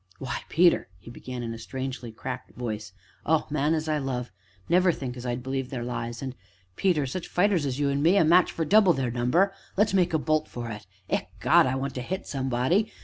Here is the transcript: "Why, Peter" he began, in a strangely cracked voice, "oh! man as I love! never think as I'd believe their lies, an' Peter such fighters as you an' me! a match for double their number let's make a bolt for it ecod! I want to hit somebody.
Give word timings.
"Why, 0.17 0.41
Peter" 0.49 0.87
he 0.97 1.11
began, 1.11 1.43
in 1.43 1.53
a 1.53 1.59
strangely 1.59 2.11
cracked 2.11 2.55
voice, 2.57 2.91
"oh! 3.23 3.45
man 3.51 3.75
as 3.75 3.87
I 3.87 3.99
love! 3.99 4.31
never 4.67 4.91
think 4.91 5.15
as 5.15 5.27
I'd 5.27 5.43
believe 5.43 5.69
their 5.69 5.83
lies, 5.83 6.23
an' 6.23 6.33
Peter 6.75 7.05
such 7.05 7.27
fighters 7.27 7.67
as 7.67 7.79
you 7.79 7.87
an' 7.91 8.01
me! 8.01 8.17
a 8.17 8.25
match 8.25 8.51
for 8.51 8.65
double 8.65 8.93
their 8.93 9.11
number 9.11 9.53
let's 9.77 9.93
make 9.93 10.11
a 10.11 10.17
bolt 10.17 10.47
for 10.47 10.71
it 10.71 10.87
ecod! 11.07 11.67
I 11.67 11.75
want 11.75 11.93
to 11.93 12.01
hit 12.01 12.25
somebody. 12.25 12.91